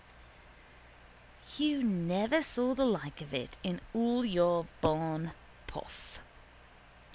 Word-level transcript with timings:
You 1.57 1.83
never 1.83 2.41
saw 2.41 2.73
the 2.73 2.85
like 2.87 3.21
of 3.21 3.35
it 3.35 3.59
in 3.61 3.81
all 3.93 4.25
your 4.25 4.65
born 4.81 5.33
puff. 5.67 6.19